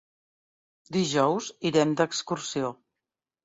[0.97, 2.77] Dijous irem d'excursió.